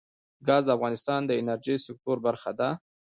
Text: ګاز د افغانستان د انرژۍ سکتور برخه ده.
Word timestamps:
ګاز 0.47 0.63
د 0.65 0.69
افغانستان 0.77 1.21
د 1.25 1.31
انرژۍ 1.41 1.77
سکتور 1.85 2.17
برخه 2.27 2.51
ده. 2.59 2.69